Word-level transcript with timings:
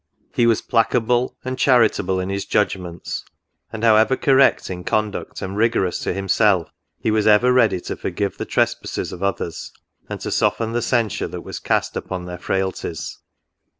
He 0.33 0.47
was 0.47 0.63
placable, 0.63 1.37
and 1.45 1.51
NOTES. 1.51 1.61
65 1.61 1.65
charitable 1.65 2.19
in 2.19 2.29
his 2.29 2.45
judgments; 2.45 3.23
and, 3.71 3.83
however 3.83 4.15
correct 4.17 4.71
in 4.71 4.83
con 4.83 5.11
duct 5.11 5.43
and 5.43 5.55
rigorous 5.55 5.99
to 5.99 6.11
himself, 6.11 6.69
he 6.99 7.11
was 7.11 7.27
ever 7.27 7.53
ready 7.53 7.79
to 7.81 7.95
forgive 7.95 8.39
the 8.39 8.45
trespasses 8.45 9.11
of 9.13 9.21
others, 9.21 9.71
and 10.09 10.19
to 10.21 10.31
soften 10.31 10.71
the 10.71 10.81
censure 10.81 11.27
that 11.27 11.41
was 11.41 11.59
cast 11.59 11.95
upon 11.95 12.25
their 12.25 12.39
frailties. 12.39 13.19